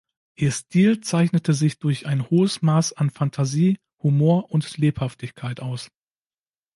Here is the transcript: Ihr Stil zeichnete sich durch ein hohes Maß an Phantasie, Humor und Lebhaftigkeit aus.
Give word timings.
Ihr 0.35 0.51
Stil 0.51 1.01
zeichnete 1.01 1.53
sich 1.53 1.77
durch 1.77 2.07
ein 2.07 2.27
hohes 2.31 2.63
Maß 2.63 2.93
an 2.93 3.11
Phantasie, 3.11 3.77
Humor 4.01 4.49
und 4.49 4.75
Lebhaftigkeit 4.79 5.59
aus. 5.59 5.91